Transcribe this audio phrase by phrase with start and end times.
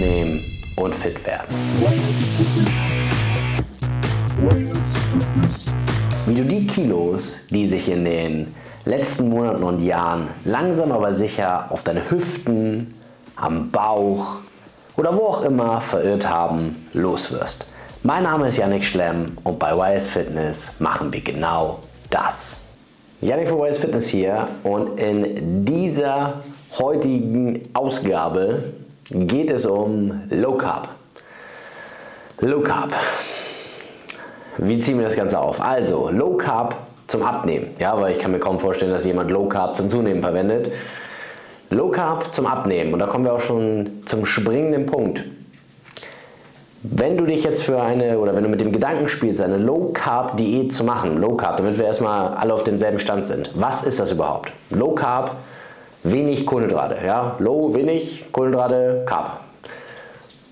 [0.00, 0.40] abnehmen
[0.76, 1.54] und fit werden.
[6.26, 8.54] Wie du die Kilos, die sich in den
[8.86, 12.94] letzten Monaten und Jahren langsam aber sicher auf deine Hüften,
[13.36, 14.38] am Bauch
[14.96, 17.66] oder wo auch immer verirrt haben, loswirst.
[18.02, 22.58] Mein Name ist Yannick Schlemm und bei YS Fitness machen wir genau das.
[23.20, 26.40] Yannick von YS Fitness hier und in dieser
[26.78, 28.64] heutigen Ausgabe
[29.10, 30.88] geht es um Low Carb.
[32.40, 32.92] Low Carb.
[34.58, 35.60] Wie ziehen wir das Ganze auf?
[35.60, 36.76] Also, Low Carb
[37.06, 37.68] zum Abnehmen.
[37.78, 40.72] Ja, weil ich kann mir kaum vorstellen, dass jemand Low Carb zum Zunehmen verwendet.
[41.70, 42.92] Low Carb zum Abnehmen.
[42.92, 45.24] Und da kommen wir auch schon zum springenden Punkt.
[46.82, 49.90] Wenn du dich jetzt für eine oder wenn du mit dem Gedanken spielst, eine Low
[49.92, 53.50] Carb Diät zu machen, Low Carb, damit wir erstmal alle auf demselben Stand sind.
[53.54, 54.50] Was ist das überhaupt?
[54.70, 55.36] Low Carb,
[56.02, 57.36] wenig Kohlenhydrate, ja?
[57.38, 59.40] Low, wenig Kohlenhydrate, Carb.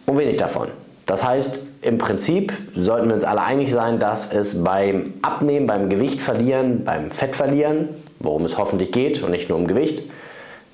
[0.07, 0.69] Und wenig davon.
[1.07, 5.88] Das heißt, im Prinzip sollten wir uns alle einig sein, dass es beim Abnehmen, beim
[5.88, 10.02] Gewicht verlieren, beim Fett verlieren, worum es hoffentlich geht und nicht nur um Gewicht,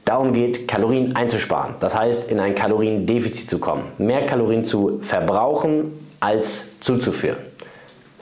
[0.04, 1.74] darum geht, Kalorien einzusparen.
[1.80, 3.84] Das heißt, in ein Kaloriendefizit zu kommen.
[3.98, 7.38] Mehr Kalorien zu verbrauchen als zuzuführen.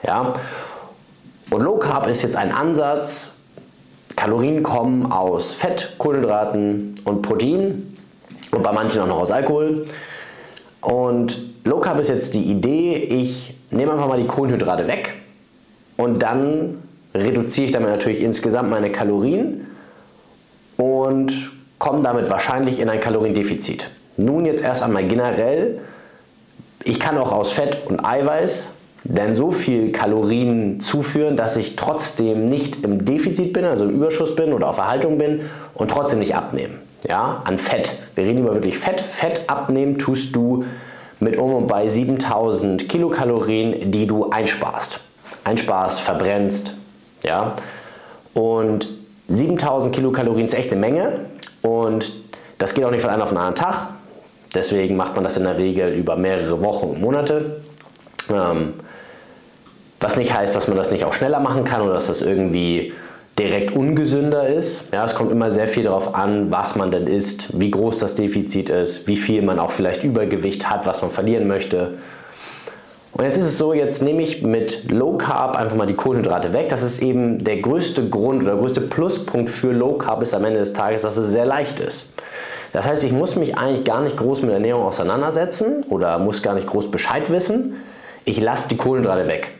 [0.05, 0.33] Ja?
[1.49, 3.32] Und Low Carb ist jetzt ein Ansatz.
[4.15, 7.95] Kalorien kommen aus Fett, Kohlenhydraten und Protein
[8.51, 9.85] und bei manchen auch noch aus Alkohol.
[10.81, 15.13] Und Low Carb ist jetzt die Idee, ich nehme einfach mal die Kohlenhydrate weg
[15.97, 16.83] und dann
[17.15, 19.67] reduziere ich damit natürlich insgesamt meine Kalorien
[20.77, 23.89] und komme damit wahrscheinlich in ein Kaloriendefizit.
[24.17, 25.79] Nun jetzt erst einmal generell,
[26.83, 28.69] ich kann auch aus Fett und Eiweiß
[29.03, 34.35] denn so viel Kalorien zuführen, dass ich trotzdem nicht im Defizit bin, also im Überschuss
[34.35, 35.41] bin oder auf Erhaltung bin
[35.73, 36.75] und trotzdem nicht abnehme.
[37.07, 37.91] Ja, an Fett.
[38.15, 39.01] Wir reden über wirklich Fett.
[39.01, 40.63] Fett abnehmen tust du
[41.19, 45.01] mit um und bei 7000 Kilokalorien, die du einsparst.
[45.43, 46.73] Einsparst, verbrennst.
[47.23, 47.55] Ja,
[48.33, 48.87] und
[49.27, 51.19] 7000 Kilokalorien ist echt eine Menge.
[51.61, 52.13] Und
[52.57, 53.89] das geht auch nicht von einem auf den anderen Tag.
[54.55, 57.61] Deswegen macht man das in der Regel über mehrere Wochen und Monate.
[58.29, 58.75] Ähm,
[60.03, 62.93] was nicht heißt, dass man das nicht auch schneller machen kann oder dass das irgendwie
[63.39, 64.93] direkt ungesünder ist.
[64.93, 68.13] Ja, es kommt immer sehr viel darauf an, was man denn isst, wie groß das
[68.13, 71.95] Defizit ist, wie viel man auch vielleicht Übergewicht hat, was man verlieren möchte.
[73.13, 76.51] Und jetzt ist es so, jetzt nehme ich mit Low Carb einfach mal die Kohlenhydrate
[76.51, 76.69] weg.
[76.69, 80.45] Das ist eben der größte Grund oder der größte Pluspunkt für Low Carb ist am
[80.45, 82.13] Ende des Tages, dass es sehr leicht ist.
[82.71, 86.55] Das heißt, ich muss mich eigentlich gar nicht groß mit Ernährung auseinandersetzen oder muss gar
[86.55, 87.75] nicht groß Bescheid wissen.
[88.25, 89.51] Ich lasse die Kohlenhydrate weg.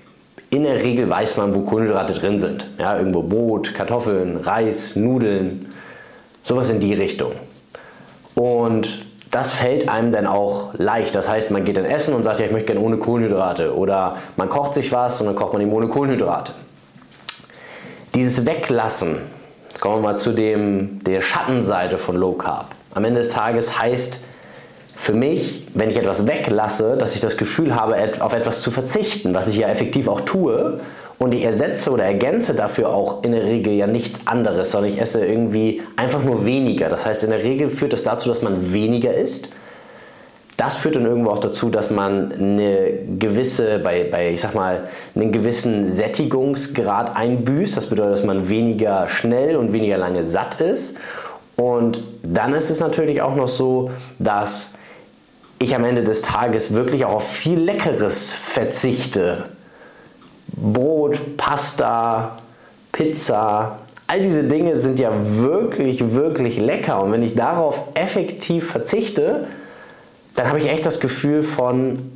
[0.53, 2.67] In der Regel weiß man, wo Kohlenhydrate drin sind.
[2.79, 5.73] Ja, irgendwo Brot, Kartoffeln, Reis, Nudeln,
[6.43, 7.31] sowas in die Richtung.
[8.35, 11.15] Und das fällt einem dann auch leicht.
[11.15, 13.75] Das heißt, man geht dann essen und sagt, ja, ich möchte gerne ohne Kohlenhydrate.
[13.75, 16.53] Oder man kocht sich was und dann kocht man eben ohne Kohlenhydrate.
[18.13, 19.21] Dieses Weglassen,
[19.69, 22.75] jetzt kommen wir mal zu dem, der Schattenseite von Low Carb.
[22.93, 24.19] Am Ende des Tages heißt
[25.03, 29.35] für mich, wenn ich etwas weglasse, dass ich das Gefühl habe, auf etwas zu verzichten,
[29.35, 30.79] was ich ja effektiv auch tue,
[31.19, 35.01] und ich ersetze oder ergänze dafür auch in der Regel ja nichts anderes, sondern ich
[35.01, 36.87] esse irgendwie einfach nur weniger.
[36.87, 39.49] Das heißt, in der Regel führt das dazu, dass man weniger isst.
[40.55, 44.87] Das führt dann irgendwo auch dazu, dass man eine gewisse, bei, bei ich sag mal,
[45.15, 47.75] einen gewissen Sättigungsgrad einbüßt.
[47.75, 50.95] Das bedeutet, dass man weniger schnell und weniger lange satt ist.
[51.57, 54.75] Und dann ist es natürlich auch noch so, dass
[55.63, 59.45] ich am Ende des Tages wirklich auch auf viel Leckeres verzichte.
[60.47, 62.37] Brot, Pasta,
[62.91, 67.01] Pizza, all diese Dinge sind ja wirklich, wirklich lecker.
[67.01, 69.47] Und wenn ich darauf effektiv verzichte,
[70.35, 72.11] dann habe ich echt das Gefühl von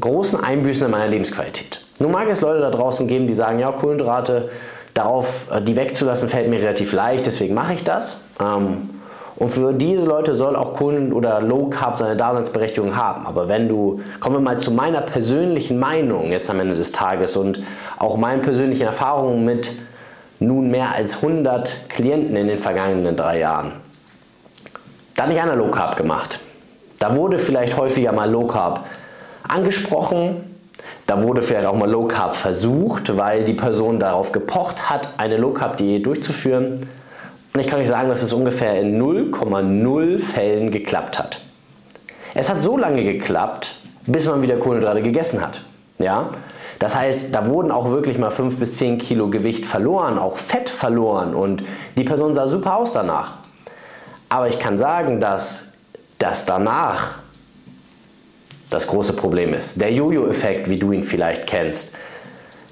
[0.00, 1.80] großen Einbüßen in meiner Lebensqualität.
[1.98, 4.50] Nun mag es Leute da draußen geben, die sagen, ja, Kohlenhydrate,
[4.92, 8.18] darauf äh, die wegzulassen, fällt mir relativ leicht, deswegen mache ich das.
[8.40, 8.90] Ähm,
[9.36, 13.26] und für diese Leute soll auch Kohlen- oder Low Carb seine Daseinsberechtigung haben.
[13.26, 17.36] Aber wenn du, kommen wir mal zu meiner persönlichen Meinung jetzt am Ende des Tages
[17.36, 17.62] und
[17.98, 19.72] auch meinen persönlichen Erfahrungen mit
[20.38, 23.72] nun mehr als 100 Klienten in den vergangenen drei Jahren.
[25.14, 26.38] Da habe ich einer Low Carb gemacht.
[26.98, 28.86] Da wurde vielleicht häufiger mal Low Carb
[29.46, 30.58] angesprochen.
[31.06, 35.36] Da wurde vielleicht auch mal Low Carb versucht, weil die Person darauf gepocht hat, eine
[35.36, 36.86] Low Carb Diät durchzuführen.
[37.56, 41.40] Und ich kann euch sagen, dass es ungefähr in 0,0 Fällen geklappt hat.
[42.34, 45.62] Es hat so lange geklappt, bis man wieder Kohlenhydrate gegessen hat.
[45.98, 46.32] Ja?
[46.78, 50.68] Das heißt, da wurden auch wirklich mal 5 bis 10 Kilo Gewicht verloren, auch Fett
[50.68, 51.64] verloren und
[51.96, 53.36] die Person sah super aus danach.
[54.28, 55.68] Aber ich kann sagen, dass
[56.18, 57.14] das danach
[58.68, 59.80] das große Problem ist.
[59.80, 61.94] Der Jojo-Effekt, wie du ihn vielleicht kennst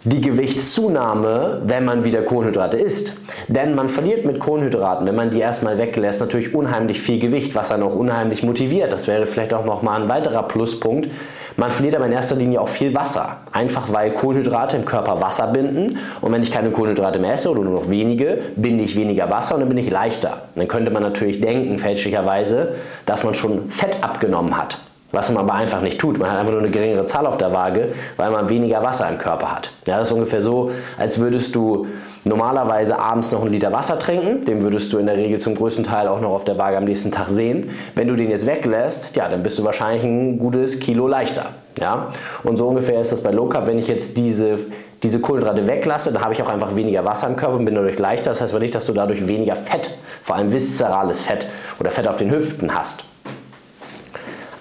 [0.04, 3.14] die Gewichtszunahme, wenn man wieder Kohlenhydrate isst.
[3.48, 7.70] Denn man verliert mit Kohlenhydraten, wenn man die erstmal weglässt, natürlich unheimlich viel Gewicht, was
[7.70, 8.92] dann auch unheimlich motiviert.
[8.92, 11.08] Das wäre vielleicht auch nochmal ein weiterer Pluspunkt.
[11.56, 13.38] Man verliert aber in erster Linie auch viel Wasser.
[13.52, 15.96] Einfach weil Kohlenhydrate im Körper Wasser binden.
[16.20, 19.54] Und wenn ich keine Kohlenhydrate mehr esse oder nur noch wenige, binde ich weniger Wasser
[19.54, 20.42] und dann bin ich leichter.
[20.54, 22.74] Dann könnte man natürlich denken, fälschlicherweise,
[23.06, 24.78] dass man schon Fett abgenommen hat
[25.14, 26.19] was man aber einfach nicht tut.
[26.19, 29.19] Man hat einfach nur eine geringere Zahl auf der Waage, weil man weniger Wasser im
[29.19, 29.70] Körper hat.
[29.87, 31.87] Ja, das ist ungefähr so, als würdest du
[32.25, 34.44] normalerweise abends noch einen Liter Wasser trinken.
[34.44, 36.84] Den würdest du in der Regel zum größten Teil auch noch auf der Waage am
[36.84, 37.70] nächsten Tag sehen.
[37.94, 41.50] Wenn du den jetzt weglässt, ja, dann bist du wahrscheinlich ein gutes Kilo leichter.
[41.78, 42.08] Ja?
[42.43, 43.67] Und so ungefähr ist das bei Low Carb.
[43.67, 44.58] Wenn ich jetzt diese,
[45.02, 47.99] diese Kohlenhydrate weglasse, dann habe ich auch einfach weniger Wasser im Körper und bin dadurch
[47.99, 48.31] leichter.
[48.31, 49.90] Das heißt aber nicht, dass du dadurch weniger Fett,
[50.22, 51.46] vor allem viszerales Fett
[51.78, 53.05] oder Fett auf den Hüften hast.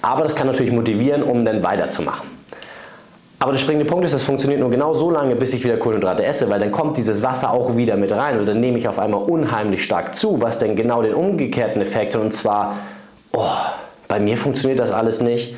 [0.04, 2.28] Aber das kann natürlich motivieren, um dann weiterzumachen.
[3.40, 6.26] Aber der springende Punkt ist, es funktioniert nur genau so lange, bis ich wieder Kohlenhydrate
[6.26, 9.00] esse, weil dann kommt dieses Wasser auch wieder mit rein und dann nehme ich auf
[9.00, 12.80] einmal unheimlich stark zu, was dann genau den umgekehrten Effekt hat und zwar,
[13.32, 13.48] oh,
[14.10, 15.56] bei mir funktioniert das alles nicht.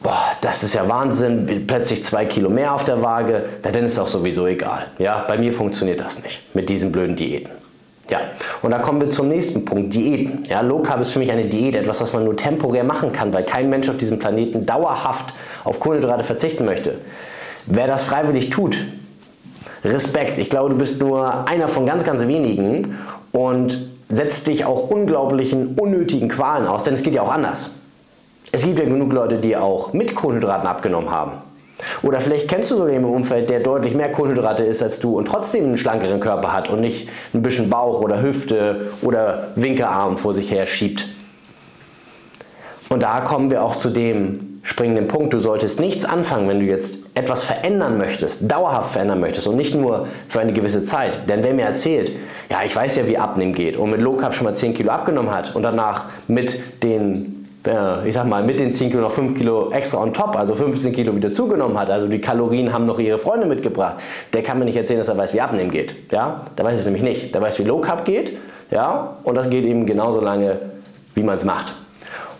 [0.00, 3.98] Boah, das ist ja Wahnsinn, plötzlich zwei Kilo mehr auf der Waage, dann ist es
[3.98, 4.86] auch sowieso egal.
[4.98, 7.65] Ja, bei mir funktioniert das nicht mit diesen blöden Diäten.
[8.08, 8.20] Ja,
[8.62, 10.44] und da kommen wir zum nächsten Punkt, Diäten.
[10.48, 13.34] Ja, Low Carb ist für mich eine Diät, etwas, was man nur temporär machen kann,
[13.34, 16.98] weil kein Mensch auf diesem Planeten dauerhaft auf Kohlenhydrate verzichten möchte.
[17.66, 18.78] Wer das freiwillig tut,
[19.84, 20.38] Respekt.
[20.38, 22.96] Ich glaube, du bist nur einer von ganz, ganz wenigen
[23.32, 27.70] und setzt dich auch unglaublichen, unnötigen Qualen aus, denn es geht ja auch anders.
[28.52, 31.32] Es gibt ja genug Leute, die auch mit Kohlenhydraten abgenommen haben.
[32.02, 35.18] Oder vielleicht kennst du sogar jemanden im Umfeld, der deutlich mehr Kohlenhydrate isst als du
[35.18, 40.16] und trotzdem einen schlankeren Körper hat und nicht ein bisschen Bauch oder Hüfte oder Winkelarm
[40.16, 41.06] vor sich her schiebt.
[42.88, 45.32] Und da kommen wir auch zu dem springenden Punkt.
[45.32, 49.74] Du solltest nichts anfangen, wenn du jetzt etwas verändern möchtest, dauerhaft verändern möchtest und nicht
[49.74, 51.28] nur für eine gewisse Zeit.
[51.28, 52.12] Denn wer mir erzählt,
[52.50, 54.90] ja, ich weiß ja, wie Abnehmen geht und mit Low Carb schon mal 10 Kilo
[54.90, 57.45] abgenommen hat und danach mit den
[58.04, 60.92] ich sag mal, mit den 10 Kilo noch 5 Kilo extra on top, also 15
[60.92, 63.96] Kilo wieder zugenommen hat, also die Kalorien haben noch ihre Freunde mitgebracht,
[64.32, 65.94] der kann mir nicht erzählen, dass er weiß, wie Abnehmen geht.
[66.12, 66.42] Ja?
[66.56, 67.34] Der weiß es nämlich nicht.
[67.34, 68.38] Der weiß, wie Low Carb geht,
[68.70, 69.16] ja?
[69.24, 70.58] und das geht eben genauso lange,
[71.14, 71.74] wie man es macht.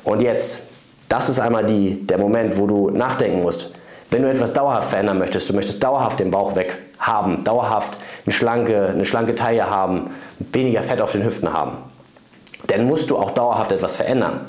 [0.04, 0.62] Und jetzt,
[1.08, 3.70] das ist einmal die, der Moment, wo du nachdenken musst.
[4.10, 8.32] Wenn du etwas dauerhaft verändern möchtest, du möchtest dauerhaft den Bauch weg haben, dauerhaft eine
[8.32, 10.10] schlanke, eine schlanke Taille haben,
[10.52, 11.72] weniger Fett auf den Hüften haben,
[12.68, 14.40] dann musst du auch dauerhaft etwas verändern.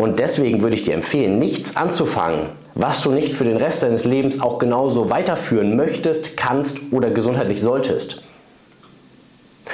[0.00, 4.04] Und deswegen würde ich dir empfehlen, nichts anzufangen, was du nicht für den Rest deines
[4.04, 8.22] Lebens auch genauso weiterführen möchtest, kannst oder gesundheitlich solltest.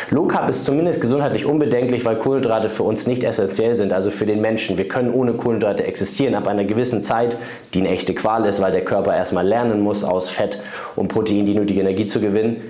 [0.08, 4.24] Low Carb ist zumindest gesundheitlich unbedenklich, weil Kohlenhydrate für uns nicht essentiell sind, also für
[4.24, 4.78] den Menschen.
[4.78, 7.36] Wir können ohne Kohlenhydrate existieren ab einer gewissen Zeit,
[7.74, 10.58] die eine echte Qual ist, weil der Körper erstmal lernen muss, aus Fett
[10.96, 12.62] und Protein die nötige Energie zu gewinnen.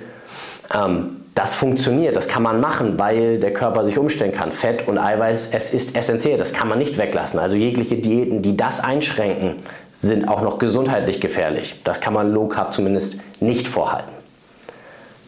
[0.75, 4.53] Ähm, das funktioniert, das kann man machen, weil der Körper sich umstellen kann.
[4.53, 7.41] Fett und Eiweiß, es ist essentiell, das kann man nicht weglassen.
[7.41, 9.57] Also jegliche Diäten, die das einschränken,
[9.93, 11.81] sind auch noch gesundheitlich gefährlich.
[11.83, 14.13] Das kann man Low Carb zumindest nicht vorhalten.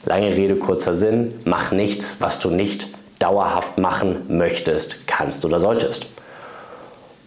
[0.04, 2.88] Lange Rede, kurzer Sinn, mach nichts, was du nicht
[3.18, 6.06] dauerhaft machen möchtest, kannst oder solltest.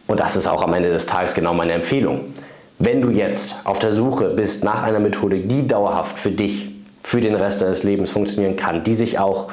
[0.08, 2.34] Und das ist auch am Ende des Tages genau meine Empfehlung.
[2.78, 6.69] Wenn du jetzt auf der Suche bist nach einer Methode, die dauerhaft für dich
[7.10, 9.48] für den Rest deines Lebens funktionieren kann, die sich auch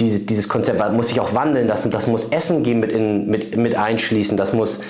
[0.00, 3.58] diese, dieses Konzept muss sich auch wandeln, das, das muss Essen gehen mit, in, mit,
[3.58, 4.80] mit einschließen, das muss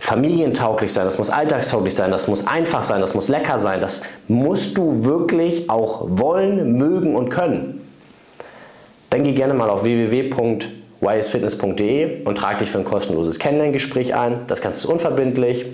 [0.00, 4.00] familientauglich sein, das muss alltagstauglich sein, das muss einfach sein, das muss lecker sein, das
[4.28, 7.86] musst du wirklich auch wollen, mögen und können.
[9.10, 14.46] Dann geh gerne mal auf www.ysfitness.de und trag dich für ein kostenloses Kennenlerngespräch ein.
[14.46, 15.66] Das kannst du unverbindlich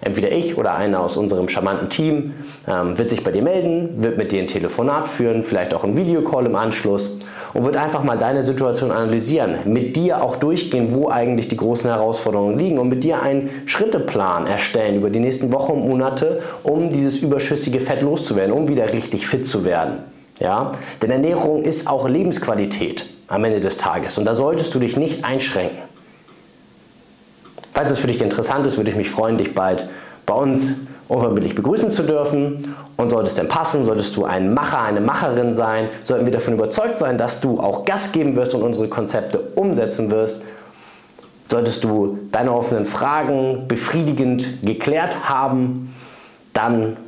[0.00, 2.34] entweder ich oder einer aus unserem charmanten Team
[2.68, 5.96] ähm, wird sich bei dir melden, wird mit dir ein Telefonat führen, vielleicht auch ein
[5.96, 7.10] Videocall im Anschluss
[7.54, 11.90] und wird einfach mal deine Situation analysieren, mit dir auch durchgehen, wo eigentlich die großen
[11.90, 16.90] Herausforderungen liegen und mit dir einen Schritteplan erstellen über die nächsten Wochen und Monate, um
[16.90, 19.98] dieses überschüssige Fett loszuwerden, um wieder richtig fit zu werden.
[20.38, 20.72] Ja?
[21.02, 25.24] Denn Ernährung ist auch Lebensqualität am Ende des Tages und da solltest du dich nicht
[25.24, 25.89] einschränken.
[27.80, 29.88] Falls es für dich interessant ist, würde ich mich freuen, dich bald
[30.26, 30.74] bei uns
[31.08, 32.74] unverbindlich begrüßen zu dürfen.
[32.98, 36.52] Und sollte es denn passen, solltest du ein Macher, eine Macherin sein, sollten wir davon
[36.52, 40.42] überzeugt sein, dass du auch Gas geben wirst und unsere Konzepte umsetzen wirst,
[41.50, 45.94] solltest du deine offenen Fragen befriedigend geklärt haben,
[46.52, 46.98] dann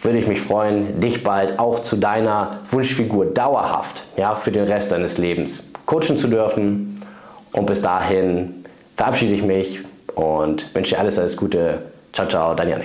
[0.00, 4.92] würde ich mich freuen, dich bald auch zu deiner Wunschfigur dauerhaft ja, für den Rest
[4.92, 7.04] deines Lebens coachen zu dürfen.
[7.50, 8.64] Und bis dahin
[8.96, 9.80] verabschiede ich mich
[10.14, 11.78] und wünsche dir alles, alles Gute.
[12.12, 12.76] Ciao, ciao, Janik.